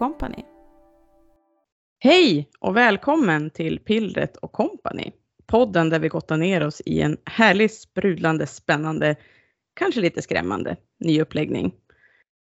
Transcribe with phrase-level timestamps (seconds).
[0.00, 0.44] Company.
[1.98, 5.12] Hej och välkommen till Pillret och Company.
[5.46, 9.16] Podden där vi gottar ner oss i en härlig, sprudlande, spännande,
[9.74, 11.74] kanske lite skrämmande ny uppläggning.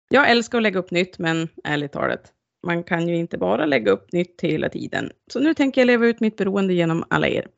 [0.08, 2.32] Jag älskar att lägga upp nytt, men ärligt talat,
[2.66, 5.10] man kan ju inte bara lägga upp nytt hela tiden.
[5.32, 7.48] Så nu tänker jag leva ut mitt beroende genom alla er.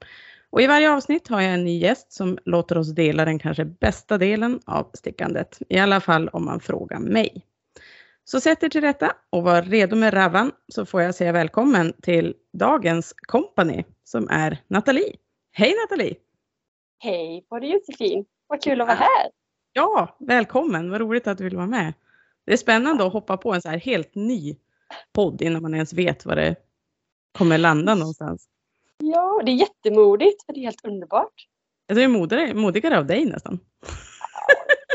[0.50, 3.64] Och i varje avsnitt har jag en ny gäst som låter oss dela den kanske
[3.64, 5.58] bästa delen av stickandet.
[5.68, 7.44] I alla fall om man frågar mig.
[8.30, 11.92] Så sätt er till rätta och var redo med ravan så får jag säga välkommen
[12.02, 15.16] till dagens kompani som är Nathalie.
[15.52, 16.16] Hej Nathalie!
[16.98, 18.24] Hej på dig Josefin!
[18.46, 19.30] Vad kul att vara här!
[19.72, 20.90] Ja, välkommen!
[20.90, 21.94] Vad roligt att du vill vara med.
[22.46, 24.56] Det är spännande att hoppa på en så här helt ny
[25.12, 26.56] podd innan man ens vet var det
[27.38, 28.48] kommer landa någonstans.
[28.98, 31.46] Ja, det är jättemodigt, men det är helt underbart.
[31.86, 33.60] Det är modigare, modigare av dig nästan.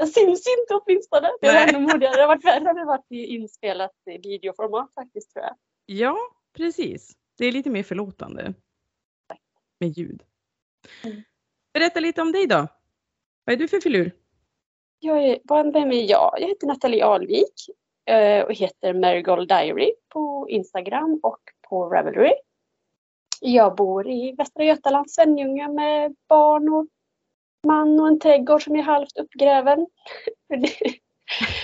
[0.03, 1.29] Jag syns inte åtminstone.
[1.41, 2.15] Det är ännu modigare.
[2.15, 5.55] Det har varit värre om det varit inspelat i videoformat faktiskt tror jag.
[5.85, 6.17] Ja,
[6.53, 7.11] precis.
[7.37, 8.53] Det är lite mer förlåtande.
[9.79, 10.23] Med ljud.
[11.03, 11.21] Mm.
[11.73, 12.67] Berätta lite om dig då.
[13.45, 14.11] Vad är du för filur?
[14.99, 16.35] Jag är, vem är jag?
[16.39, 17.53] Jag heter Nathalie Alvik
[18.05, 22.33] eh, och heter Marigold Diary på Instagram och på Ravelry.
[23.41, 26.87] Jag bor i Västra Götaland, Svenljunga med barn och
[27.63, 29.87] man och en trädgård som är halvt uppgräven.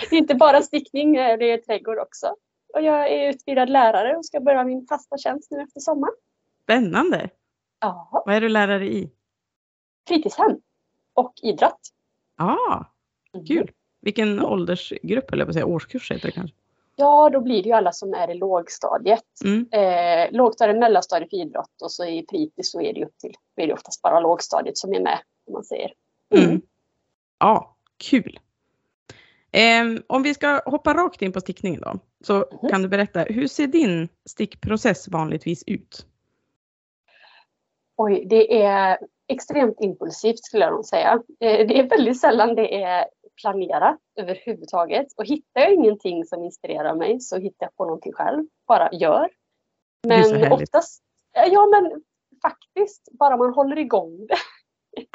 [0.09, 2.35] Det är inte bara stickning, det är trädgård också.
[2.73, 6.13] Och jag är utbildad lärare och ska börja min fasta tjänst nu efter sommaren.
[6.63, 7.29] Spännande!
[7.79, 8.23] Ja.
[8.25, 9.11] Vad är du lärare i?
[10.07, 10.61] Fritidshem
[11.13, 11.79] och idrott.
[12.37, 12.85] Ja, ah,
[13.47, 13.71] kul!
[14.01, 16.55] Vilken åldersgrupp eller på säga årskurs heter det kanske?
[16.95, 19.25] Ja, då blir det ju alla som är i lågstadiet.
[19.43, 19.67] Mm.
[19.71, 23.67] Eh, lågstadiet, mellanstadiet för idrott och så i fritids så är det upp till, är
[23.67, 25.19] det oftast bara lågstadiet som är med,
[25.49, 25.93] om man säger.
[26.35, 26.61] Mm.
[27.39, 28.39] Ja, kul!
[29.51, 32.69] Eh, om vi ska hoppa rakt in på stickningen då, så Mhm.
[32.69, 36.05] kan du berätta, hur ser din stickprocess vanligtvis ut?
[37.95, 41.23] Oj, det är extremt impulsivt skulle jag nog säga.
[41.39, 43.05] Eh, det är väldigt sällan det är
[43.41, 45.07] planerat överhuvudtaget.
[45.17, 48.45] Och hittar jag ingenting som inspirerar mig så hittar jag på någonting själv.
[48.67, 49.29] Bara gör.
[50.07, 52.03] Men oftast, ja men
[52.41, 54.35] faktiskt, bara man håller igång det.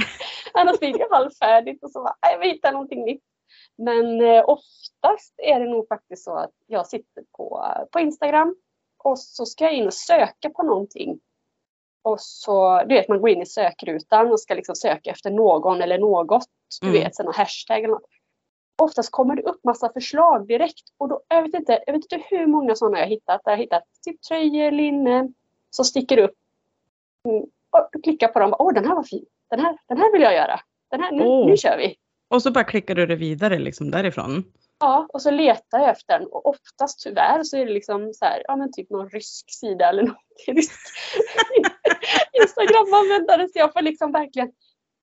[0.59, 3.22] Annars blir det halvfärdigt och så bara, nej, vi hittar någonting nytt.
[3.76, 8.56] Men eh, oftast är det nog faktiskt så att jag sitter på, på Instagram
[8.98, 11.20] och så ska jag in och söka på någonting.
[12.03, 15.82] Och så, du vet man går in i sökrutan och ska liksom söka efter någon
[15.82, 16.44] eller något.
[16.81, 17.00] Du Mm.
[17.00, 18.04] vet, sådana hashtag eller något.
[18.82, 20.82] Oftast kommer det upp massa förslag direkt.
[20.98, 23.41] Och då, jag, vet inte, jag vet inte hur många sådana jag hittat.
[23.44, 25.28] Där jag har hittat typ tröjor, linne
[25.71, 26.34] som sticker upp.
[27.28, 28.54] Mm, och klickar på dem.
[28.59, 29.26] Åh, den här var fin.
[29.56, 30.60] Den här, den här vill jag göra.
[30.91, 31.47] Den här, nu, Åh.
[31.47, 31.97] nu kör vi.
[32.31, 34.44] Och så bara klickar du det vidare liksom därifrån.
[34.81, 36.28] Ja, och så letar jag efter den.
[36.28, 39.88] Och oftast tyvärr så är det liksom så här, ja men typ någon rysk sida
[39.88, 40.03] eller.
[40.47, 40.72] Rysk
[42.32, 43.48] Instagram-användare.
[43.48, 44.53] Så jag får liksom verkligen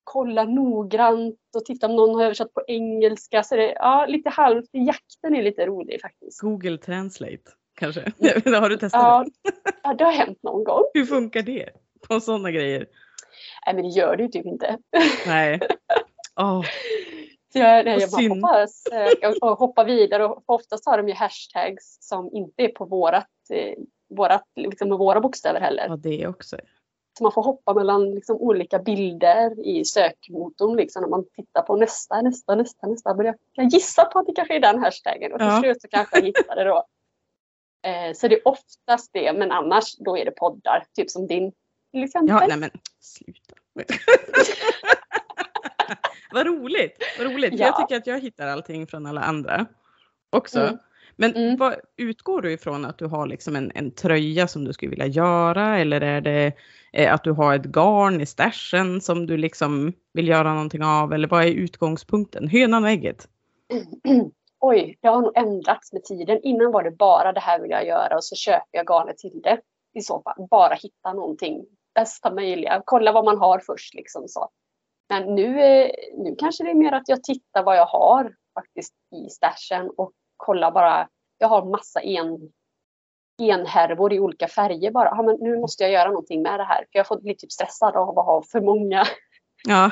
[0.03, 3.43] kolla noggrant och titta om någon har översatt på engelska.
[3.43, 4.69] Så det, ja, lite halvt.
[4.71, 6.41] Jakten är lite rolig faktiskt.
[6.41, 8.01] Google Translate kanske?
[8.45, 9.51] har du testat Ja, det?
[9.83, 10.83] ja, det har hänt någon gång.
[10.93, 11.69] Hur funkar det?
[12.07, 12.85] På sådana grejer?
[13.65, 14.77] Nej, men det gör det ju typ inte.
[15.27, 15.59] Nej.
[16.41, 16.61] Åh,
[17.53, 18.43] Så jag, nej, jag bara synd.
[18.45, 20.25] hoppa, söka och, och hoppa vidare.
[20.25, 23.73] Och oftast har de ju hashtags som inte är på vårat, eh,
[24.09, 25.85] vårat, liksom med våra bokstäver heller.
[25.87, 26.57] ja, det också.
[27.17, 31.75] Så man får hoppa mellan liksom olika bilder i sökmotorn liksom, när man tittar på
[31.75, 33.13] nästa, nästa, nästa, nästa.
[33.15, 35.59] Men jag kan gissa på att det kanske är den hashtaggen och till Ja.
[35.61, 36.85] slut så kanske jag hittar det då.
[37.83, 41.51] Eh, så det är oftast det, men annars då är det poddar, typ som din
[41.91, 42.35] till exempel.
[42.41, 42.69] Ja, nej men
[42.99, 43.50] sluta.
[46.31, 47.53] vad roligt, vad roligt.
[47.53, 47.65] Ja.
[47.65, 49.65] Jag tycker att jag hittar allting från alla andra
[50.29, 50.59] också.
[50.59, 50.77] Mm.
[51.15, 51.57] Men Mm.
[51.57, 55.05] vad, utgår du ifrån att du har liksom en, en tröja som du skulle vilja
[55.05, 56.53] göra eller är det
[56.93, 61.13] eh, att du har ett garn i stashen som du liksom vill göra någonting av
[61.13, 62.47] eller vad är utgångspunkten?
[62.47, 63.27] Hönan och ägget?
[64.59, 66.39] Oj, det har nog ändrats med tiden.
[66.43, 69.41] Innan var det bara det här vill jag göra och så köper jag garnet till
[69.43, 69.59] det.
[69.93, 71.65] I så fall, bara hitta någonting
[71.95, 72.81] bästa möjliga.
[72.85, 74.49] Kolla vad man har först liksom så.
[75.09, 78.93] Men nu, eh, nu kanske det är mer att jag tittar vad jag har faktiskt
[79.15, 81.07] i stashen och kollar bara.
[81.37, 82.51] Jag har massa en,
[83.41, 85.05] enhärvor i olika färger bara.
[85.09, 86.77] Ja, men nu måste jag göra någonting med det här.
[86.77, 89.05] För jag får bli typ stressad av att ha för många
[89.63, 89.91] Ja,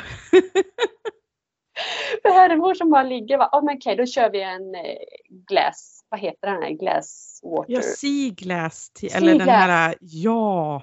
[2.23, 3.37] härvor som bara ligger.
[3.37, 4.81] Ja, men okej, då kör vi en eh,
[5.29, 5.99] glass.
[6.09, 6.69] Vad heter den här?
[6.69, 7.73] Glass water.
[7.73, 8.89] ja Seaglass.
[8.93, 9.55] till- Eller den Seaglass.
[9.57, 10.81] här, ja.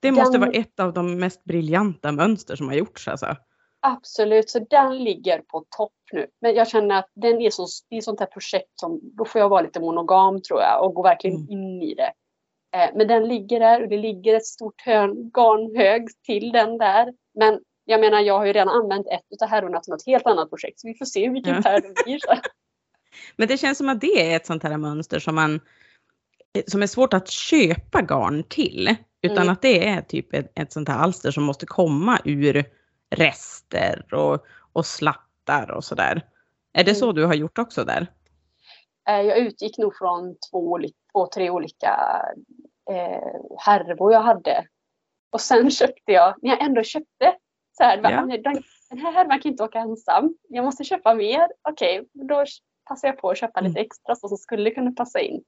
[0.00, 3.36] Det måste Den- vara ett av de mest briljanta mönster som har gjorts alltså.
[3.80, 6.26] Absolut, så den ligger på topp nu.
[6.40, 9.40] Men jag känner att den är så, det är sånt här projekt som, då får
[9.40, 11.48] jag vara lite monogam tror jag och gå verkligen Mm.
[11.50, 12.12] in i det.
[12.76, 17.12] Eh, men den ligger där och det ligger ett stort hörn, garnhög till den där.
[17.38, 20.50] Men jag menar, jag har ju redan använt ett av härvorna till något helt annat
[20.50, 21.62] projekt så vi får se vilken Ja.
[21.62, 22.18] färg det blir.
[22.18, 22.34] Så.
[23.36, 25.60] Men det känns som att det är ett sånt här mönster som man
[26.66, 28.94] som är svårt att köpa garn till.
[29.22, 29.48] Utan Mm.
[29.52, 32.64] att det är typ ett, ett sånt här alster som måste komma ur
[33.16, 36.22] rester och, och slattar och sådär.
[36.72, 37.16] Är det så Mm.
[37.16, 38.06] du har gjort också där?
[39.08, 40.78] Eh, Jag utgick nog från två,
[41.12, 42.22] två tre olika
[42.90, 44.66] eh, härvor jag hade.
[45.30, 47.34] Och sen köpte jag, när jag ändå köpte,
[47.78, 48.10] så här, Ja.
[48.10, 48.28] den,
[48.90, 50.34] den här härvan kan inte åka ensam.
[50.48, 51.48] Jag måste köpa mer.
[51.68, 52.44] Okej, då
[52.84, 53.86] passar jag på att köpa lite Mm.
[53.86, 55.42] extra som skulle kunna passa in.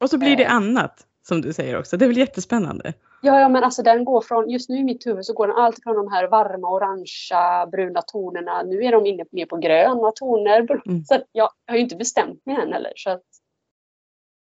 [0.00, 0.54] Och så blir det Eh.
[0.54, 1.96] annat som du säger också.
[1.96, 2.92] Det är väl jättespännande?
[3.26, 5.56] Ja, ja, men alltså den går från, just nu i mitt huvud så går den
[5.56, 8.62] alltid från de här varma orangea, bruna tonerna.
[8.62, 10.68] Nu är de inne mer på gröna toner.
[10.86, 11.04] Mm.
[11.04, 12.92] Så jag har ju inte bestämt mig än heller.
[12.96, 13.22] Så att,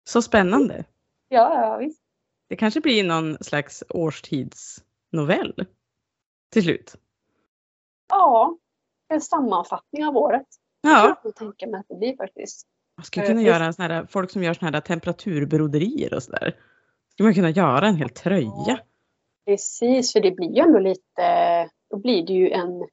[0.10, 0.84] Så spännande.
[1.28, 2.02] ja, ja, visst.
[2.50, 5.66] Det kanske blir någon slags årstidsnovell
[6.52, 6.96] till slut.
[8.10, 8.58] Ja,
[9.14, 10.48] en sammanfattning av året.
[10.82, 12.68] Ja, Jag kan tänka mig att det blir faktiskt.
[12.98, 13.48] man skulle Eh, kunna visst.
[13.48, 16.56] göra en sån här, folk som gör såna här temperaturbroderier och sådär.
[17.20, 18.80] Skulle man kunna göra en hel tröja.
[19.46, 22.88] Precis, för det blir ju ändå lite, då blir det ju en,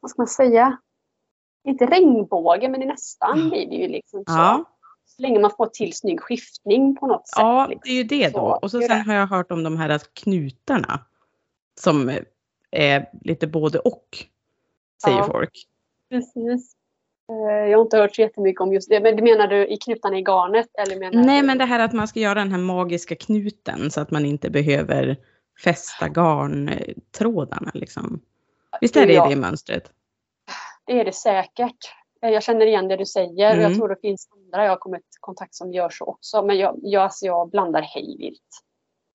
[0.00, 0.78] vad ska man säga,
[1.64, 4.32] inte regnbåge men nästan blir det ju liksom så.
[4.32, 4.64] Ja,
[5.04, 7.38] Så länge man får till snygg skiftning på något sätt.
[7.38, 7.80] ja liksom.
[7.84, 8.38] det är ju det då.
[8.38, 11.04] Så, Och så sen har jag hört om de här knutarna.
[11.80, 12.10] Som
[12.70, 14.08] är lite både och.
[15.04, 15.24] Säger Ja.
[15.26, 15.66] folk.
[16.10, 16.76] Precis.
[17.30, 19.00] Eh, Jag har inte hört så jättemycket om just det.
[19.00, 20.66] Men det menar du i knutarna i garnet?
[20.78, 21.46] Eller menar Nej du?
[21.46, 24.50] men det här att man ska göra den här magiska knuten så att man inte
[24.50, 25.16] behöver
[25.64, 28.20] fästa garntrådarna liksom.
[28.80, 29.28] Visst är det Ja.
[29.28, 29.90] det mönstret?
[30.86, 31.76] Det är det säkert.
[32.22, 33.60] Eh, Jag känner igen det du säger och Mm.
[33.62, 36.42] jag tror det finns andra jag har kommit i kontakt som gör så också.
[36.42, 38.40] Men jag, jag, alltså jag blandar hejvilt.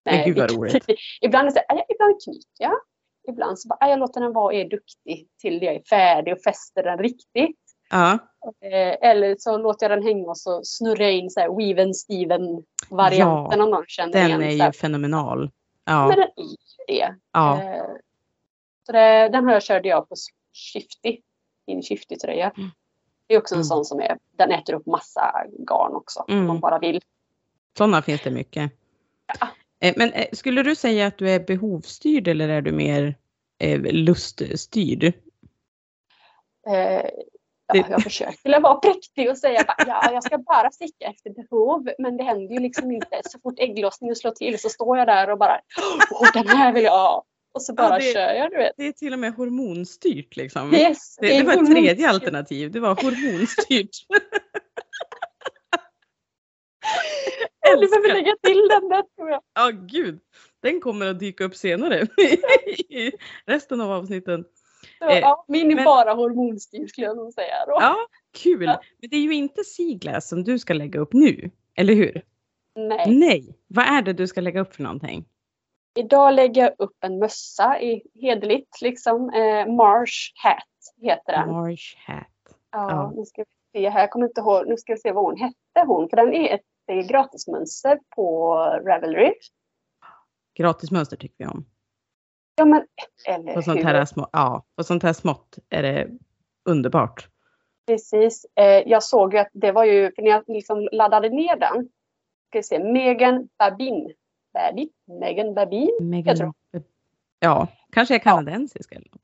[0.05, 0.85] Men gud vad roligt.
[1.21, 2.73] ibland det så här, "Ah, ja, ibland knyter jag.
[3.27, 6.33] Ibland så bara, "Ah, jag låter den vara och är duktig till jag är färdig
[6.33, 7.59] och fäster den riktigt.
[7.89, 8.17] Ja,
[8.61, 11.93] Eh, eller så låter jag den hänga och så snurrar jag in så här Weaven
[11.93, 14.43] Steven varianten om någon känner den igen.
[14.43, 15.39] är så ju fenomenal.
[15.39, 15.49] Men
[15.95, 16.55] Ja, den är ju
[16.87, 17.15] det.
[17.31, 17.61] ja.
[17.63, 17.83] Eh,
[18.85, 20.15] så det, den här körde jag på
[20.53, 21.21] Shifty.
[21.67, 22.51] Min Shifty-tröja.
[22.57, 22.69] Mm.
[23.27, 23.65] Det är också en Mm.
[23.65, 25.33] sån som är, den äter upp massa
[25.67, 26.25] garn också.
[26.27, 26.39] Mm.
[26.41, 27.01] Om man bara vill.
[27.77, 28.71] Sådana finns det mycket.
[29.39, 29.47] Ja.
[29.79, 33.15] Eh, Men skulle du säga att du är behovsstyrd eller är du mer
[33.91, 35.13] luststyrd?
[37.67, 41.29] Ja, Det- jag försöker vara präktig och säga bara, ja, jag ska bara sticka efter
[41.29, 41.89] behov.
[41.99, 43.21] Men det händer ju liksom inte.
[43.25, 45.59] Så fort ägglossningen slår till så står jag där och bara,
[46.11, 47.23] åh den här vill jag ha.
[47.53, 48.73] Och så bara Ja, det- kör jag, du vet.
[48.77, 50.73] Det är till och med hormonstyrt liksom.
[50.73, 53.89] Yes, Det, det är var ett tredje alternativ, det var hormonstyrt.
[57.79, 59.41] Du behöver lägga till den där tror jag.
[59.55, 60.19] Ja gud,
[60.61, 62.01] den kommer att dyka upp senare
[62.89, 63.11] i
[63.45, 64.45] resten av avsnitten.
[65.01, 67.65] Eh, ja, min är men- bara hormonstyrd skulle jag nog säga.
[67.67, 67.77] Då.
[67.81, 67.95] Ja,
[68.43, 68.63] kul.
[68.65, 68.81] Ja.
[69.01, 72.21] Men det är ju inte Siglas som du ska lägga upp nu, eller hur?
[72.75, 73.15] Nej.
[73.15, 75.25] Nej, vad är det du ska lägga upp för någonting?
[75.97, 79.29] Idag lägger jag upp en mössa i hederligt liksom.
[79.29, 80.63] Eh, Marsh Hat
[81.01, 81.51] heter den.
[81.51, 82.27] Marsh hat.
[82.71, 83.13] Ja, ja.
[83.15, 83.99] Nu ska vi se här.
[83.99, 84.67] Jag kommer inte ihåg.
[84.67, 86.09] Nu ska vi se vad hon hette hon.
[86.09, 89.33] För den är ett det är gratismönster på Ravelry.
[90.57, 91.65] Gratismönster tycker vi om.
[92.55, 92.85] Ja men
[93.25, 93.83] eller På sånt hur?
[93.83, 96.07] här, små, ja, på sånt här smått är det
[96.65, 97.27] underbart.
[97.87, 98.45] Precis.
[98.55, 101.89] Eh, jag såg ju att det var ju, för när jag liksom laddade ner den.
[102.49, 104.13] Ska vi se, Megan Babin.
[104.53, 104.89] Babin?
[105.19, 105.89] Megan Babin?
[106.01, 106.53] Megan, tror.
[107.39, 109.21] Ja, kanske är kanadensisk eller något.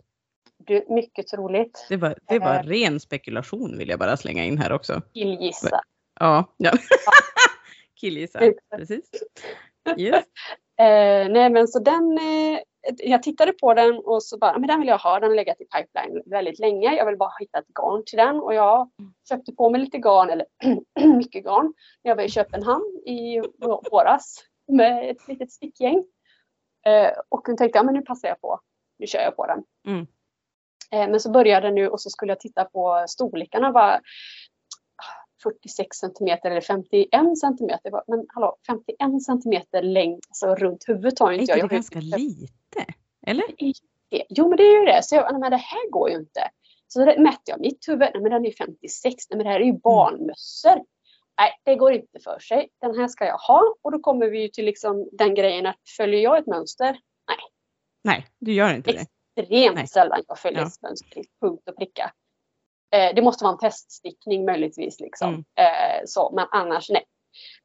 [0.57, 1.85] Du, mycket troligt.
[1.89, 2.63] Det var, det var Eh.
[2.63, 5.01] ren spekulation vill jag bara slänga in här också.
[5.13, 5.81] Killgissa.
[6.19, 6.71] Ja, ja.
[7.99, 8.39] Killgissa,
[8.75, 9.05] precis.
[9.97, 10.25] Yes.
[10.79, 12.59] Eh, nej men så den, eh,
[12.97, 15.61] jag tittade på den och så bara, men den vill jag ha, den har legat
[15.61, 16.95] i pipeline väldigt länge.
[16.95, 18.89] Jag vill bara hitta ett garn till den och jag
[19.29, 20.45] köpte på mig lite garn, eller
[21.17, 21.73] mycket garn,
[22.03, 23.41] när jag var i Köpenhamn i
[23.91, 26.05] våras med ett litet stickgäng.
[26.85, 28.59] Eh, och då tänkte jag, men nu passar jag på,
[28.99, 29.63] nu kör jag på den.
[29.87, 30.07] Mm.
[30.91, 33.71] Eh, men så började jag nu och så skulle jag titta på storlekarna.
[33.71, 34.01] Var,
[35.43, 37.91] 46 centimeter eller 51 centimeter.
[38.07, 41.57] Men hallå, 51 centimeter längd, alltså runt huvudet har Är inte inte jag.
[41.57, 41.65] det jag.
[41.67, 42.93] har ju- ganska lite?
[43.27, 43.43] Eller?
[44.09, 44.23] det.
[44.29, 45.03] Jo men det är ju det.
[45.03, 46.49] Så jag, nej, men det här går ju inte.
[46.87, 47.99] Så det mätte jag mitt huvud.
[48.13, 49.29] Nej men den är ju 56.
[49.29, 49.75] Nej men det här är Mm.
[49.75, 50.75] ju barnmössor.
[51.37, 52.69] Nej det går inte för sig.
[52.81, 53.75] Den här ska jag ha.
[53.81, 56.97] Och då kommer vi ju till liksom den grejen att följer jag ett mönster?
[58.03, 59.05] Nej, du gör inte det.
[59.41, 59.87] extremt Nej.
[59.87, 60.69] sällan jag följer Ja.
[60.81, 62.11] mönster till punkt och pricka.
[62.91, 64.99] Eh, det måste vara en teststickning möjligtvis.
[64.99, 65.27] Liksom.
[65.29, 65.43] Mm.
[65.55, 67.03] Eh, så, men annars nej.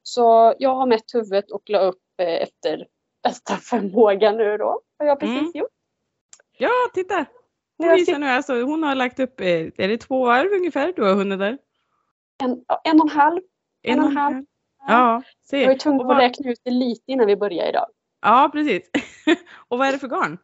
[0.02, 2.86] Så jag har mätt huvudet och la upp eh, efter
[3.22, 4.80] bästa förmåga nu då.
[4.98, 5.50] Har jag precis Mm.
[5.54, 5.70] gjort.
[6.58, 7.26] Ja, titta!
[7.78, 11.02] Hon visar nu alltså, hon har lagt upp, eh, är det två varv ungefär du
[11.04, 11.58] har hunnit där?
[12.42, 12.50] En,
[12.84, 13.40] en och en halv.
[13.82, 14.44] En och en halv.
[14.88, 15.78] Ja, Jag var se.
[15.78, 17.86] tvungen att vad, räkna ut det lite innan vi började idag.
[18.22, 18.90] ja, precis.
[19.68, 20.38] och vad är det för garn?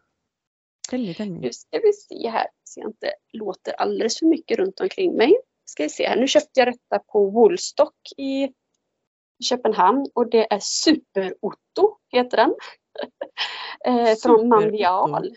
[0.91, 1.39] Tell me, tell me.
[1.39, 5.35] Nu ska vi se här så jag inte låter alldeles för mycket runt omkring mig.
[5.65, 6.17] Ska vi se här.
[6.17, 8.53] Nu köpte jag detta på Woolstock i
[9.45, 12.55] Köpenhamn och det är Super-Otto heter den.
[13.85, 14.49] eh, från.
[14.49, 15.37] Mondial.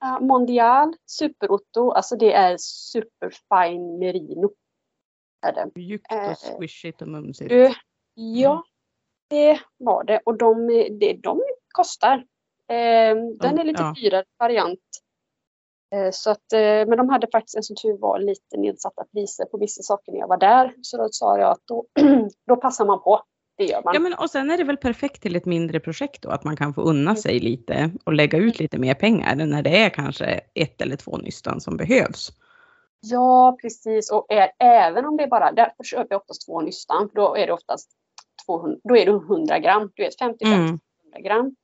[0.00, 4.52] Ja, Mondial Super-Otto, alltså det är superfine merino.
[5.46, 5.70] Är det.
[5.74, 7.50] Mjukt Eh, och swishigt och mumsigt.
[7.50, 7.74] Du,
[8.14, 8.64] ja,
[9.28, 10.20] det var det.
[10.24, 10.66] Och de,
[11.00, 12.14] det, de kostar.
[12.68, 13.94] Eh, den är lite ja.
[13.96, 14.80] dyrare variant.
[15.94, 19.44] Eh, så att, eh, men de hade faktiskt en som tur var lite nedsatta priser
[19.44, 20.74] på vissa saker när jag var där.
[20.82, 21.86] Så då sa jag att då,
[22.46, 23.20] då passar man på.
[23.56, 23.94] Det gör man.
[23.94, 26.56] Ja, men och sen är det väl perfekt till ett mindre projekt då, att man
[26.56, 26.90] kan få Mm.
[26.96, 30.96] unna sig lite och lägga ut lite mer pengar när det är kanske ett eller
[30.96, 32.30] två nystan som behövs.
[33.00, 34.10] Ja, precis.
[34.12, 37.08] Och är, även om det är bara, därför köper jag oftast två nystan.
[37.08, 37.90] För då är det oftast
[38.46, 39.90] 200, då är det 100 gram.
[39.94, 40.58] Du vet 50 Mm.
[40.60, 40.78] 100
[41.20, 41.56] gram.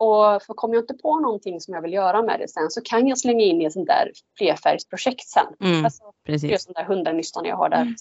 [0.00, 2.80] Och för kommer jag inte på någonting som jag vill göra med det sen så
[2.80, 5.46] kan jag slänga in i ett sånt där flerfärgsprojekt sen.
[5.70, 6.64] Mm, Alltså, det är precis.
[6.64, 7.80] sånt där 100 nystan jag har där.
[7.82, 7.94] Mm.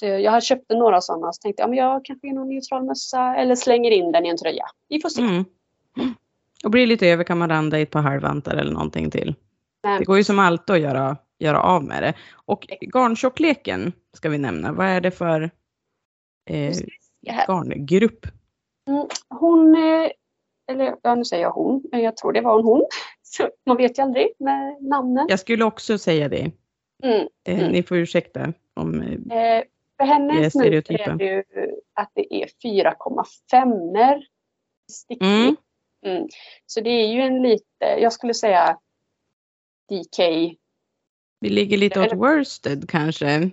[0.00, 2.48] Så jag har köpt några sådana och så tänkte jag, men jag kanske gör någon
[2.48, 4.64] neutral mössa eller slänger in den i en tröja.
[4.88, 5.22] Vi får se.
[5.22, 5.44] Mm.
[6.64, 9.34] Och blir lite över kan man randa i ett par halvvantar eller någonting till.
[9.82, 12.14] Men, Det går ju som alltid att göra, göra av med det.
[12.34, 14.72] Och garntjockleken ska vi nämna.
[14.72, 15.50] Vad är det för
[16.50, 16.74] eh,
[17.46, 18.26] garngrupp?
[18.88, 20.10] Mm, Hon, eh,
[20.70, 22.84] eller ja, nu säger jag hon, men jag tror det var en hon.
[23.22, 25.26] Så man vet ju aldrig med namnen.
[25.28, 26.50] Jag skulle också säga det.
[27.02, 27.28] Mm.
[27.48, 27.72] Eh, Mm.
[27.72, 29.62] Ni får ursäkta om eh, Eh,
[29.96, 31.10] för Det hennes stereotypen.
[31.14, 31.42] är det ju
[31.94, 34.22] att det är 4,5
[34.92, 35.30] stickning.
[35.30, 35.56] Mm.
[36.06, 36.28] Mm.
[36.66, 38.78] Så det är ju en lite, jag skulle säga
[39.90, 40.18] DK.
[41.40, 43.50] vi ligger lite åt worsted kanske.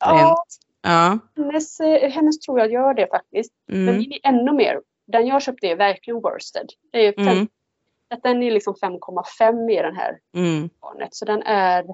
[0.00, 0.44] Ja,
[0.82, 1.18] Ja.
[1.36, 3.52] hennes, eh, hennes tror jag gör det faktiskt.
[3.66, 3.96] Men Mm.
[3.98, 4.80] min är ännu mer.
[5.06, 6.66] Den jag köpte är verkligen worsted.
[6.92, 7.48] Det är fem, Mm.
[8.14, 10.68] att Den är liksom 5,5 i den här Mm.
[10.80, 11.14] barnet.
[11.14, 11.84] Så den är,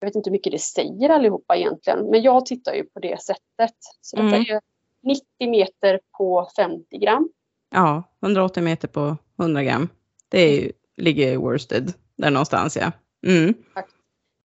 [0.00, 3.22] jag vet inte hur mycket det säger allihopa egentligen, men jag tittar ju på det
[3.22, 3.76] sättet.
[4.00, 4.40] Så detta Mm.
[4.56, 4.60] är
[5.02, 7.28] 90 meter på 50 gram.
[7.70, 9.88] Ja, 180 meter på 100 gram.
[10.28, 12.92] Det är, ju- ligger i worsted där någonstans ja.
[13.26, 13.54] Mm.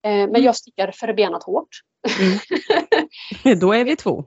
[0.02, 1.68] Eh, men jag stickar förbenat hårt.
[3.60, 4.24] Då är vi två.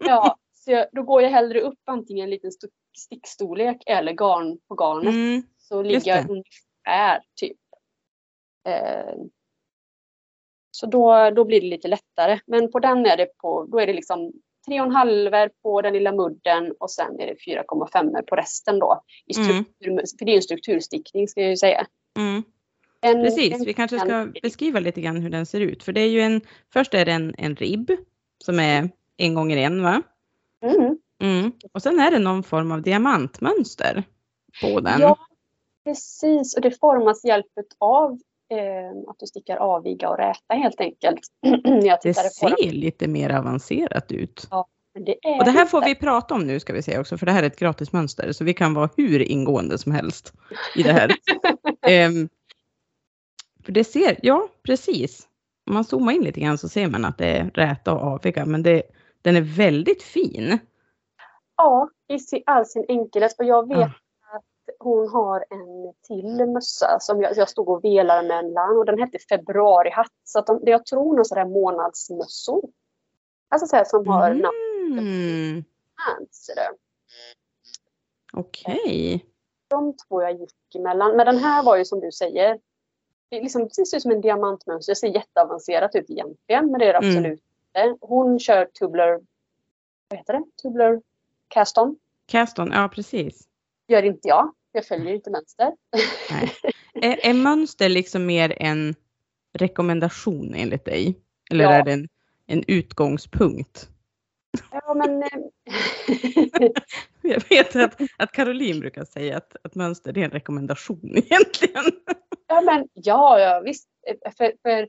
[0.00, 0.36] ja,
[0.70, 2.50] så jag, då går jag hellre upp antingen en liten
[2.98, 5.14] stickstorlek eller garn på garnet.
[5.14, 5.42] Mm.
[5.58, 7.56] Så ligger jag ungefär typ.
[8.68, 9.14] Eh,
[10.70, 12.40] så då, då blir det lite lättare.
[12.46, 14.32] Men på den är det på, då är det liksom
[14.68, 19.02] 3,5 på den lilla mudden och sen är det 4,5 på resten då.
[19.26, 19.44] I Mm.
[19.64, 21.86] struktur, För det är en strukturstickning ska jag ju säga.
[22.18, 22.42] Mm.
[23.00, 25.82] En, Precis, en- vi kanske ska en- beskriva lite grann hur den ser ut.
[25.82, 26.40] För det är ju en,
[26.72, 27.90] först är det en, en ribb
[28.44, 30.02] som är en gånger en va?
[30.64, 30.98] Mm.
[31.22, 31.52] Mm.
[31.72, 34.04] Och sen är det någon form av diamantmönster
[34.60, 35.00] på den.
[35.00, 35.18] Ja,
[35.84, 36.56] precis.
[36.56, 38.10] Och det formas hjälpet av
[38.50, 41.20] eh, att du stickar aviga och räta helt enkelt.
[42.02, 44.48] Det ser lite mer avancerat ut.
[44.94, 47.26] Men det Och det här får vi prata om nu ska vi säga också, för
[47.26, 50.32] det här är ett gratismönster så vi kan vara hur ingående som helst
[50.76, 51.10] i det här.
[51.86, 52.28] Ehm,
[53.64, 55.28] för det ser, ja precis.
[55.66, 58.46] Om man zoomar in lite grann så ser man att det är räta och aviga,
[58.46, 58.82] men det,
[59.22, 60.58] den är väldigt fin.
[61.56, 63.38] Ja, i all sin enkelhet.
[63.38, 63.84] Och jag vet Ja.
[64.36, 64.44] att
[64.78, 69.18] hon har en till mössa som jag, jag stod och velade mellan och den hette
[69.28, 70.12] februarihatt.
[70.24, 72.62] Så att de, jag tror någon sån där månadsmössor.
[73.48, 75.64] Alltså så här som har namn Mm.
[76.56, 76.68] där.
[78.32, 79.26] Okej.
[79.68, 81.16] De två jag gick emellan.
[81.16, 82.60] Men den här var ju som du säger.
[83.28, 84.90] Det liksom precis ut som en diamantmönster.
[84.92, 86.70] Det ser jätteavancerat ut egentligen.
[86.70, 87.16] Men det är det Mm.
[87.16, 87.42] absolut.
[88.00, 89.20] Hon kör tubular.
[90.08, 90.44] Vad heter det?
[90.62, 91.00] Tubular
[91.48, 91.96] cast on.
[92.26, 93.48] Caston, ja precis.
[93.88, 94.54] Gör inte jag.
[94.72, 95.72] Jag följer inte mönster.
[96.30, 96.52] Nej.
[96.94, 98.94] Är, är mönster liksom mer en
[99.52, 101.14] rekommendation enligt dig?
[101.50, 101.70] Eller Ja.
[101.70, 102.08] är det en,
[102.46, 103.88] en utgångspunkt?
[104.72, 105.22] Ja, men...
[105.22, 105.28] eh,
[107.22, 111.84] Jag vet att, att Caroline brukar säga att, att mönster är en rekommendation egentligen.
[112.46, 113.88] ja, men ja, ja visst.
[114.06, 114.88] Eh, För, för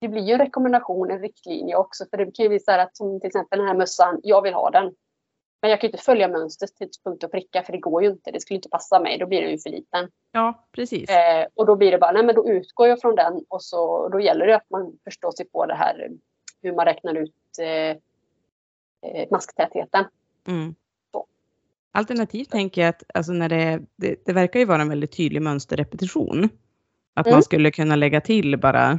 [0.00, 2.04] det blir ju en rekommendation, en riktlinje också.
[2.10, 4.42] För det kan ju bli så här att som till exempel den här mössan, jag
[4.42, 4.94] vill ha den.
[5.62, 8.10] Men jag kan ju inte följa mönstret till punkt och pricka för det går ju
[8.10, 8.30] inte.
[8.30, 9.18] Det skulle inte passa mig.
[9.18, 10.08] Då blir den ju för liten.
[10.32, 11.10] Ja, precis.
[11.10, 14.08] Eh, och då blir det bara, nej men då utgår jag från den och så
[14.08, 16.10] då gäller det att man förstår sig på det här
[16.62, 17.96] hur man räknar ut eh,
[19.12, 20.04] eh masktätheten.
[20.46, 20.74] Mm.
[21.92, 25.42] Alternativt tänker jag att alltså när det, det, det, verkar ju vara en väldigt tydlig
[25.42, 26.48] mönsterrepetition.
[27.14, 27.36] Att mm.
[27.36, 28.98] man skulle kunna lägga till bara,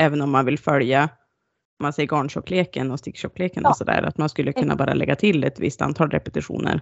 [0.00, 1.08] även om man vill följa,
[1.80, 3.70] man säger garntjockleken och sticktjockleken ja.
[3.70, 6.80] och sådär, att man skulle kunna bara lägga till ett visst antal repetitioner.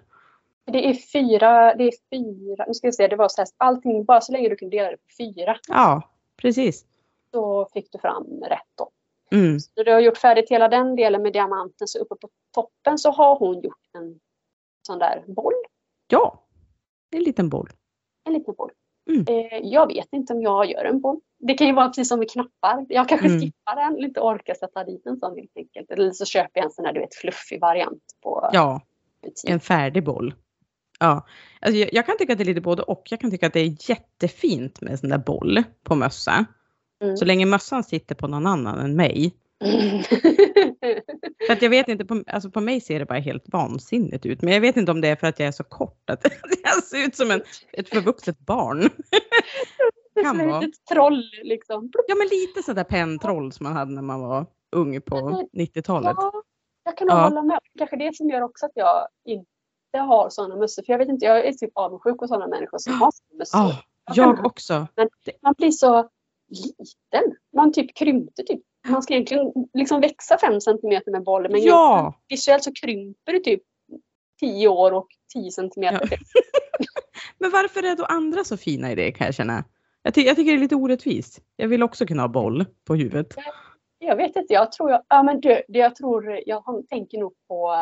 [0.67, 4.05] Det är fyra, det är fyra, nu ska vi se, det var så här, allting,
[4.05, 5.57] bara så länge du kunde dela det på fyra.
[5.69, 6.03] Ja,
[6.37, 6.85] precis.
[7.33, 8.91] Då fick du fram rätt då.
[9.33, 9.61] Mm.
[9.61, 13.11] Så du har gjort färdigt hela den delen med diamanten, så uppe på toppen så
[13.11, 14.21] har hon gjort en
[14.87, 15.55] sån där boll.
[16.09, 16.45] Ja,
[17.11, 17.71] en liten boll.
[18.25, 18.71] En liten boll.
[19.11, 19.25] Mm.
[19.29, 21.21] Eh, jag vet inte om jag gör en boll.
[21.41, 22.87] Det kan ju vara precis som med knappar.
[22.89, 23.41] Jag kanske mm.
[23.41, 25.91] skippar den, inte orkar sätta dit en sån helt enkelt.
[25.91, 28.81] Eller så köper jag en sån här du vet fluffig variant på Ja,
[29.23, 29.51] butik.
[29.51, 30.35] en färdig boll.
[31.01, 31.27] Ja,
[31.61, 33.03] alltså jag, jag, kan tycka att det är lite både och.
[33.11, 36.47] Jag kan tycka att det är jättefint med en sån där boll på mössa.
[37.03, 37.17] Mm.
[37.17, 39.35] Så länge mössan sitter på någon annan än mig
[41.47, 44.43] för att jag vet inte, på, alltså på mig ser det bara helt vansinnigt ut.
[44.43, 46.25] Men jag vet inte om det är för att jag är så kort att
[46.63, 47.43] jag ser ut som en,
[47.73, 48.91] ett förvuxet barn.
[50.23, 50.65] Kan som vara.
[50.65, 51.91] ett troll liksom.
[52.09, 55.17] Ja men lite sådär penntroll som man hade när man var ung på
[55.53, 56.15] 90-talet.
[56.17, 56.33] Ja,
[56.85, 57.23] jag kan nog ja.
[57.23, 57.59] hålla med.
[57.79, 60.83] Kanske det som gör också att jag inte har sådana mössor.
[60.83, 63.59] För jag vet inte, jag är typ avundsjuk på sådana människor som har sådana mössor.
[63.59, 63.75] Oh,
[64.15, 64.87] jag också.
[64.97, 65.09] Men
[65.43, 66.09] man blir så
[66.49, 67.37] liten.
[67.57, 72.15] Man typ krympte typ man ska egentligen liksom växa 5 cm med bollen men ja.
[72.29, 73.63] visuellt så krymper det typ
[74.41, 75.71] 10 år och 10 cm.
[75.77, 76.01] Ja.
[77.39, 79.65] men varför är då andra så fina i det kan jag känna?
[80.03, 81.41] Jag, ty jag tycker det är lite orättvist.
[81.57, 83.35] Jag vill också kunna ha boll på huvudet.
[83.99, 87.33] Jag vet inte, jag tror jag, ja men det, det jag tror, jag tänker nog
[87.49, 87.73] på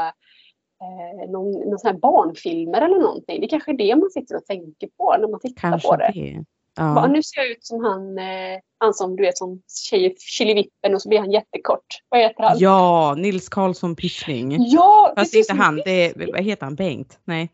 [0.82, 3.40] eh, någon, någon sån här barnfilmer eller någonting.
[3.40, 6.10] Det kanske är det man sitter och tänker på när man tittar kanske på det.
[6.14, 6.44] det.
[6.76, 7.06] Ja.
[7.06, 11.02] Nu ser jag ut som han, eh, han som du vet som tjej Killevippen och
[11.02, 11.86] så blir han jättekort.
[12.08, 12.56] Vad heter han?
[12.58, 14.56] Ja, Nils Karlsson Pyssling.
[14.58, 17.18] Ja, Fast inte han, det är, vad heter han, Bengt?
[17.24, 17.52] Nej.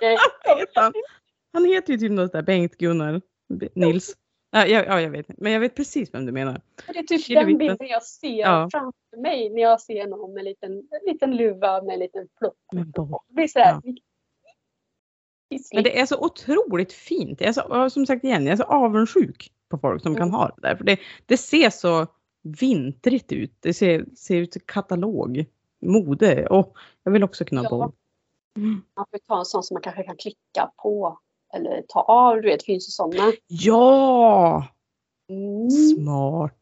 [0.74, 0.92] han,
[1.52, 3.20] han heter ju typ något där Bengt Gunnar
[3.74, 4.16] Nils.
[4.50, 5.26] Ja, ja, ja, jag vet.
[5.38, 6.60] Men jag vet precis vem du menar.
[6.86, 8.68] Det är typ den bilden jag ser ja.
[8.72, 12.28] framför mig när jag ser någon med en liten, en liten luva med en liten
[12.38, 12.54] plupp.
[13.28, 13.92] Det blir sådär, ja.
[15.72, 17.40] Men det är så otroligt fint.
[17.40, 20.20] Jag är så, som sagt igen, jag är så avundsjuk på folk som mm.
[20.20, 20.76] kan ha det där.
[20.76, 22.06] För det, det ser så
[22.42, 23.56] vintrigt ut.
[23.60, 25.44] Det ser, ser ut som katalog,
[25.80, 27.70] mode och jag vill också kunna ja.
[27.70, 27.78] bo.
[28.94, 31.18] Man får ta en sån som man kanske kan klicka på
[31.56, 32.36] eller ta av.
[32.36, 33.32] Du vet, det finns ju sådana.
[33.46, 34.66] Ja!
[35.30, 35.70] Mm.
[35.70, 36.52] Smart.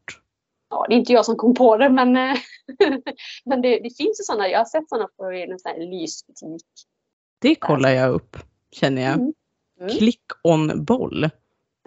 [0.71, 2.37] Ja, det är inte jag som kom på det men, eh,
[3.45, 4.49] men det, det finns ju sådana.
[4.49, 6.67] Jag har sett sådana på en sån här lysbutik.
[7.39, 8.37] Det kollar jag upp
[8.73, 9.15] känner jag.
[9.15, 9.33] Mm.
[9.81, 9.97] Mm.
[9.97, 11.31] Click on boll.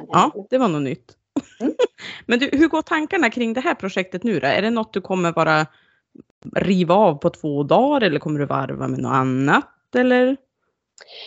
[0.08, 1.18] Ja, det var något nytt.
[1.60, 1.74] Mm.
[2.26, 4.48] Men du, hur går tankarna kring det här projektet nu då?
[4.48, 5.66] Är det något du kommer bara
[6.56, 10.38] riva av på två dagar eller kommer du varva med något annat eller?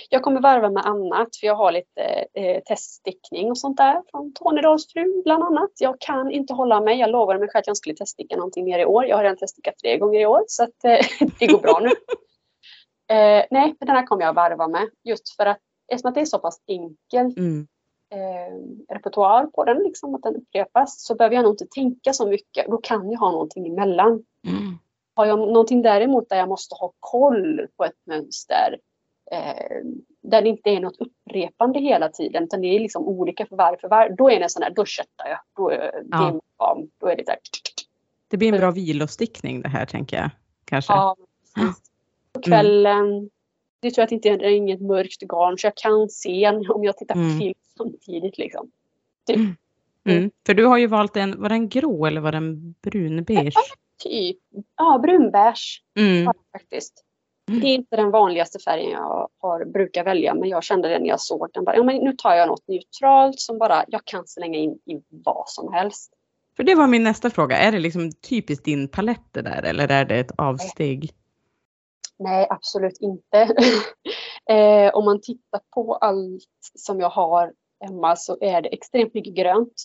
[0.08, 4.32] Jag kommer varva med annat för jag har lite eh, teststickning och sånt där från
[4.32, 5.70] Tornedalsfrun bland annat.
[5.78, 6.98] Jag kan inte hålla mig.
[6.98, 9.06] Jag lovade mig själv att jag skulle teststicka någonting mer i år.
[9.06, 11.90] Jag har redan teststickat tre gånger i år så att eh, det går bra nu.
[13.10, 15.58] Eh, nej, den här kommer jag varva med just för att
[15.92, 17.66] eftersom att det är så pass enkel mm.
[18.14, 22.26] eh, repertoar på den, liksom att den upprepas, så behöver jag nog inte tänka så
[22.26, 22.66] mycket.
[22.66, 24.24] Då kan jag ha någonting emellan.
[24.48, 24.78] Mm.
[25.16, 28.78] Har jag någonting däremot där jag måste ha koll på ett mönster
[29.30, 29.84] eh,
[30.22, 33.76] där det inte är något upprepande hela tiden utan det är liksom olika för varv
[33.80, 34.16] för varv.
[34.16, 35.38] Då är det sån där, då köttar jag.
[35.56, 36.40] Då, är, ja.
[36.58, 37.36] det, då är det där.
[38.28, 40.30] Det blir en bra vilostickning det här tänker jag.
[40.64, 40.92] Kanske.
[40.92, 41.16] Ja,
[41.54, 41.82] precis.
[42.32, 43.06] På kvällen.
[43.06, 43.30] Mm.
[43.80, 46.84] Det tror jag att det inte är inget mörkt garn så jag kan se om
[46.84, 47.38] jag tittar på mm.
[47.38, 48.38] film samtidigt.
[48.38, 48.70] Liksom.
[49.26, 49.36] Typ.
[49.36, 49.56] Mm.
[50.04, 50.30] mm.
[50.46, 53.52] För du har ju valt en, var den grå eller var den brunbeige?
[53.54, 53.62] Ja,
[53.98, 54.38] typ.
[54.76, 55.82] Ja, brunbeige.
[55.98, 56.32] Mm.
[56.52, 57.04] faktiskt.
[57.58, 61.08] Det är inte den vanligaste färgen jag har, brukar välja men jag kände det när
[61.08, 61.64] jag såg den.
[61.64, 65.02] Bara, ja, men nu tar jag något neutralt som bara jag kan slänga in i
[65.08, 66.12] vad som helst.
[66.56, 67.56] För det var min nästa fråga.
[67.56, 71.10] Är det liksom typiskt din palett det där eller är det ett avsteg?
[72.18, 73.38] Nej, absolut inte.
[74.50, 76.42] eh, om man tittar på allt
[76.74, 79.84] som jag har hemma så är det extremt mycket grönt.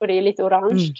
[0.00, 0.84] Och det är lite orange.
[0.84, 0.94] Mm.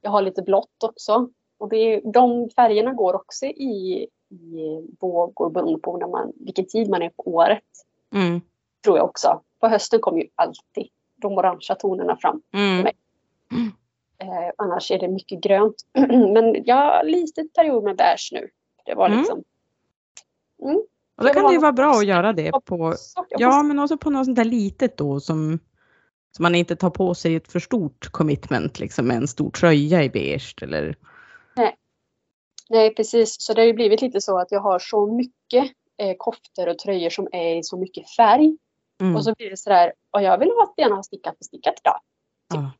[0.00, 1.28] Jag har lite blått också.
[1.58, 6.66] Och det är, de färgerna går också i, i vågor beroende på när man, vilken
[6.66, 7.64] tid man är på året.
[8.14, 8.40] Mm.
[8.84, 9.40] Tror jag också.
[9.60, 12.42] På hösten kommer ju alltid de orangea tonerna fram.
[12.52, 12.86] Mm.
[14.20, 15.74] Eh, annars är det mycket grönt.
[16.32, 18.48] Men jag har lite period med beige nu.
[18.84, 19.18] Det var mm.
[19.18, 19.44] liksom
[20.62, 20.76] Mm.
[21.16, 23.98] Och då kan det ju vara bra att göra det på, Så ja men också
[23.98, 25.58] på något sånt där litet då som,
[26.36, 30.04] som man inte tar på sig ett för stort commitment liksom med en stor tröja
[30.04, 30.96] i beige eller
[32.68, 33.36] Nej, precis.
[33.40, 36.78] Så det har ju blivit lite så att jag har så mycket eh, koftor och
[36.78, 38.56] tröjor som är i så mycket färg.
[39.00, 39.16] mm.
[39.16, 42.00] Och så blir det sådär, och jag vill ha gärna ha stickat på stickat idag.
[42.54, 42.70] ja.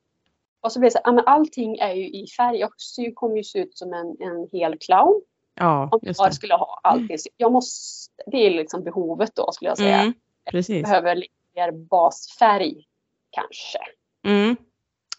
[0.60, 2.58] Och så blir det så här, ja, men allting är ju i färg.
[2.58, 2.70] Jag
[3.14, 5.22] kommer ju se ut som en, en hel clown
[5.54, 7.18] ja, om jag skulle ha allting.
[7.18, 10.00] Så Jag måste, det är liksom behovet då skulle jag säga.
[10.00, 10.14] Mm,
[10.50, 10.82] precis.
[10.82, 12.74] Behöver lite mer basfärg
[13.30, 13.78] kanske.
[14.26, 14.56] Mm.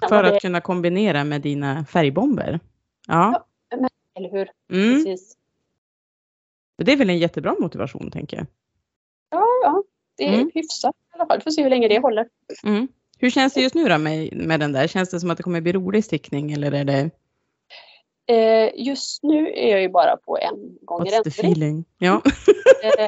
[0.01, 2.60] Ja, För men det- att kunna kombinera med dina färgbomber.
[3.08, 3.45] Ja,
[4.19, 4.49] Eller hur?
[4.71, 4.95] mm.
[5.05, 5.38] Precis.
[6.77, 8.45] det är väl en jättebra motivation tänker jag.
[9.29, 9.84] Ja, ja.
[10.17, 10.51] Det är Mm.
[10.53, 11.38] hyfsat i alla fall.
[11.38, 12.27] Vi får se hur länge det håller.
[12.63, 12.88] Mm.
[13.17, 14.88] Hur känns det just nu då med, med den där?
[14.88, 17.10] Känns det som att det kommer bli rolig stickning eller är det
[18.32, 21.86] Eh, just nu är jag ju bara på en gång what's the feeling?
[21.97, 22.21] Ja.
[22.99, 23.08] Eh,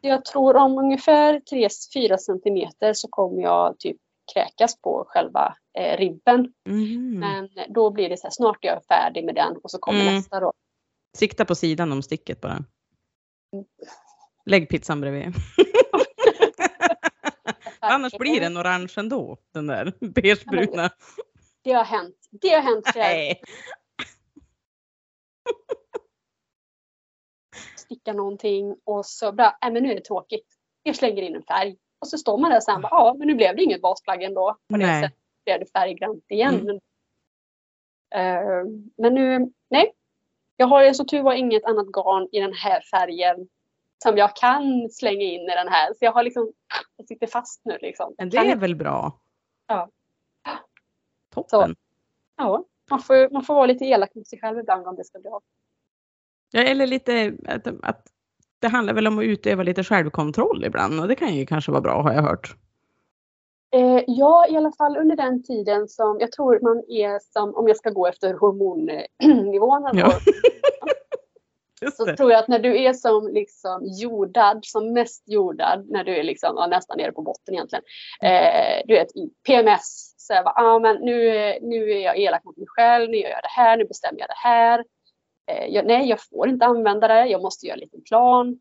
[0.00, 3.96] jag tror om ungefär 3-4 centimeter så kommer jag typ
[4.34, 6.52] kräkas på själva eh, ribben.
[6.68, 7.18] Mm.
[7.18, 10.00] Men då blir det så här, snart är jag färdig med den och så kommer
[10.00, 10.14] Mm.
[10.14, 10.52] nästa då.
[11.16, 12.64] Sikta på sidan om sticket bara.
[14.46, 15.32] Lägg pizzan bredvid.
[17.80, 20.90] Annars blir den orange ändå, den där beigebruna.
[21.62, 22.16] Det har hänt.
[22.30, 23.40] Det har hänt Nej.
[27.76, 30.46] stickar någonting och så bara, nej men nu är det tråkigt.
[30.82, 31.76] Jag slänger in en färg.
[32.04, 34.56] Och så står man där sen, ja men nu blev det inget basplagg ändå.
[34.68, 36.54] På det sättet blev det färggrant igen.
[36.54, 36.66] Mm.
[36.66, 36.80] Men,
[38.14, 38.64] Eh,
[38.96, 39.92] men nu, nej.
[40.56, 43.48] Jag har ju så tur var inget annat garn i den här färgen
[44.02, 45.94] som jag kan slänga in i den här.
[45.94, 46.52] Så jag har liksom,
[46.96, 48.14] jag sitter fast nu liksom.
[48.18, 49.20] Men det är väl bra?
[49.66, 49.88] Ja.
[51.34, 51.74] Toppen.
[52.36, 55.18] Ja, man får, man får vara lite elak mot sig själv ibland om det ska
[55.18, 55.42] bli av.
[56.50, 58.06] Ja, eller lite att, att
[58.58, 61.80] det handlar väl om att utöva lite självkontroll ibland och det kan ju kanske vara
[61.80, 62.56] bra har jag hört.
[63.74, 67.68] Eh, ja, i alla fall under den tiden som jag tror man är som, om
[67.68, 70.12] jag ska gå efter hormonnivån, Ja.
[71.90, 76.16] så tror jag att när du är som liksom jordad, som mest jordad, när du
[76.16, 77.84] är liksom, ja, nästan nere på botten egentligen,
[78.22, 79.08] eh, du vet
[79.46, 81.18] PMS, så jag bara, ah, men nu,
[81.62, 84.28] nu är jag elak mot mig själv, nu gör jag det här, nu bestämmer jag
[84.28, 84.84] det här.
[85.46, 88.58] Eh, jag, nej, jag får inte använda det, jag måste göra en liten plan.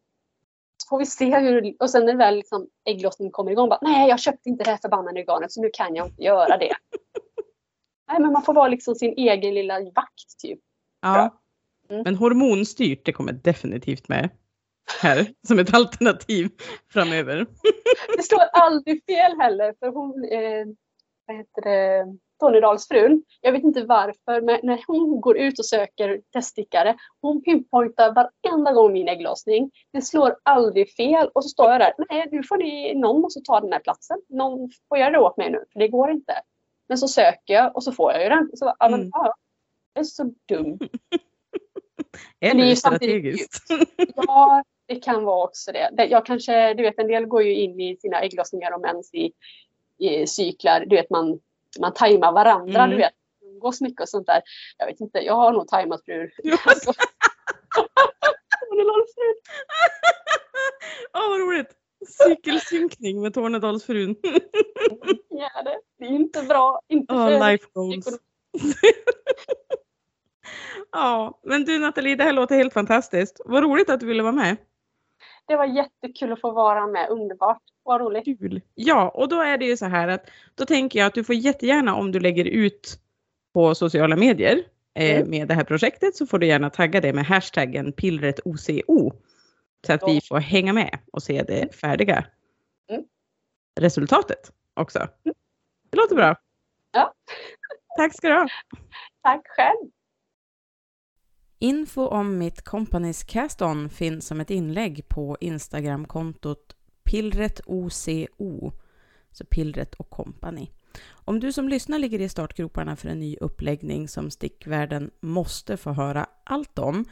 [0.78, 4.10] Så får vi se hur, och sen när väl liksom ägglossningen kommer igång, bara, nej
[4.10, 6.74] jag köpte inte det här förbannade garnet så nu kan jag inte göra det.
[8.12, 10.60] nej, men man får vara liksom sin egen lilla vakt typ.
[11.02, 11.40] Ja.
[11.90, 12.04] Mm.
[12.04, 14.30] Men hormonstyrt, det kommer definitivt med
[15.02, 16.50] här som ett alternativ
[16.90, 17.48] framöver.
[18.18, 20.66] Det slår aldrig fel heller för hon, eh,
[21.26, 26.22] vad heter det, Tornedalsfrun, jag vet inte varför, men när hon går ut och söker
[26.34, 29.72] teststickare, hon pinpointar varenda gång min ägglossning.
[29.94, 33.42] Det slår aldrig fel och så står jag där, nej nu får ni, någon måste
[33.42, 34.18] ta den här platsen.
[34.30, 36.34] Någon får göra det åt mig nu, för det går inte.
[36.88, 38.50] Men så söker jag och så får jag ju den.
[38.54, 39.10] Så, ja, men, Mm.
[39.14, 39.34] ja,
[39.94, 40.78] jag är så dum.
[40.78, 40.88] det
[42.48, 43.64] är Eller ju samtidigt strategiskt.
[44.16, 45.90] Ja, det kan vara också det.
[45.94, 49.14] Det- Jag kanske, du vet en del går ju in i sina ägglossningar och mens
[49.14, 49.32] i,
[49.98, 50.86] i cyklar.
[50.88, 51.40] Du vet man,
[51.80, 52.90] man tajmar varandra, Mm.
[52.90, 53.14] du vet.
[53.46, 54.42] Umgås mycket och sånt där.
[54.78, 56.02] Jag vet inte, jag har nog tajmat.
[56.44, 56.58] Ja.
[56.66, 56.94] Alltså.
[61.14, 61.68] Åh vad roligt!
[62.28, 64.16] Cykelsynkning med Tornedalsfrun.
[65.30, 66.82] Ja, det, det är inte bra.
[66.88, 68.06] Inte Oh, för life goals.
[70.92, 73.42] ja, men du Nathalie, det här låter helt fantastiskt.
[73.46, 74.58] Vad roligt att du ville vara med.
[75.48, 77.10] Det var jättekul att få vara med.
[77.10, 77.62] Underbart.
[77.84, 78.26] Vad roligt.
[78.26, 78.62] Kul.
[78.76, 81.36] Ja, och då är det ju så här att då tänker jag att du får
[81.36, 83.00] jättegärna om du lägger ut
[83.54, 84.64] på sociala medier
[84.96, 85.30] eh, Mm.
[85.30, 89.12] med det här projektet så får du gärna tagga det med hashtaggen pillretoco.
[89.88, 92.26] Så att vi får hänga med och se det färdiga
[92.90, 93.04] Mm.
[93.80, 95.08] resultatet också.
[95.90, 96.36] Det låter bra.
[96.92, 97.14] Ja.
[97.98, 98.48] Tack ska du ha.
[99.24, 99.90] Tack själv.
[101.64, 108.72] Info om mitt Companys Cast-On finns som ett inlägg på Instagramkontot pillretoco,
[109.32, 110.68] så pillret och company.
[111.10, 115.92] Om du som lyssnar ligger i startgroparna för en ny uppläggning som stickvärlden måste få
[115.92, 117.06] höra allt om,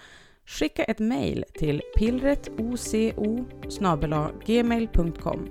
[0.45, 3.45] skicka ett mejl till pillretoco
[4.45, 5.47] gmail.com.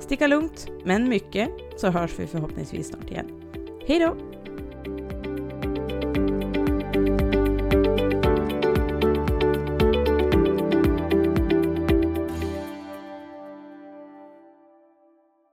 [0.00, 3.42] Sticka lugnt, men mycket, så hörs vi förhoppningsvis snart igen.
[3.86, 4.35] Hej då!